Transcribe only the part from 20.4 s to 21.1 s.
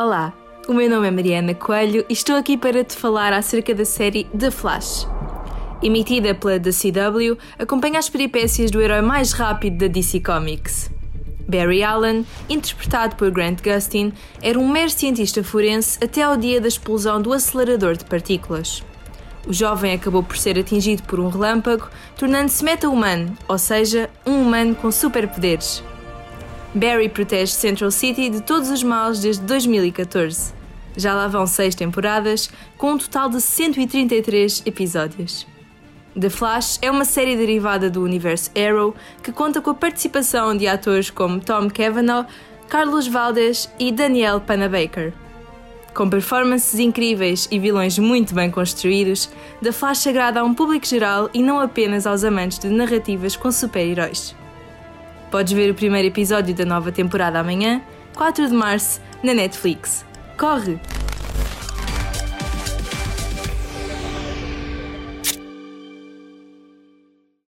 atingido